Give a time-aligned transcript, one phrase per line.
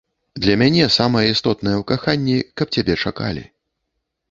[0.45, 3.47] Для мяне самае істотнае ў каханні, каб цябе чакалі.